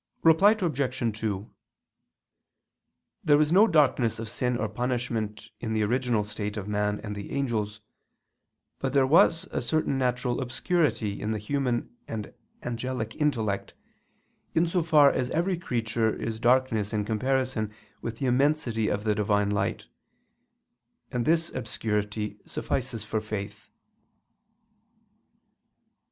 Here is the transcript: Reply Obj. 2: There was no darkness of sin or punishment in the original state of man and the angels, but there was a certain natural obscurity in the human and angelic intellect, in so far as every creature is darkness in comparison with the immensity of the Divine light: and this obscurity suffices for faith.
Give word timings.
Reply 0.23 0.55
Obj. 0.59 1.15
2: 1.19 1.51
There 3.23 3.37
was 3.37 3.51
no 3.51 3.67
darkness 3.67 4.17
of 4.17 4.29
sin 4.29 4.57
or 4.57 4.67
punishment 4.67 5.51
in 5.59 5.73
the 5.73 5.83
original 5.83 6.23
state 6.23 6.57
of 6.57 6.67
man 6.67 6.99
and 7.01 7.13
the 7.15 7.29
angels, 7.31 7.81
but 8.79 8.93
there 8.93 9.05
was 9.05 9.47
a 9.51 9.61
certain 9.61 9.99
natural 9.99 10.41
obscurity 10.41 11.21
in 11.21 11.29
the 11.29 11.37
human 11.37 11.95
and 12.07 12.33
angelic 12.63 13.15
intellect, 13.17 13.75
in 14.55 14.65
so 14.65 14.81
far 14.81 15.11
as 15.11 15.29
every 15.29 15.55
creature 15.59 16.11
is 16.11 16.39
darkness 16.39 16.93
in 16.93 17.05
comparison 17.05 17.71
with 18.01 18.17
the 18.17 18.25
immensity 18.25 18.87
of 18.87 19.03
the 19.03 19.13
Divine 19.13 19.51
light: 19.51 19.85
and 21.11 21.25
this 21.27 21.51
obscurity 21.53 22.39
suffices 22.47 23.03
for 23.03 23.21
faith. 23.21 23.69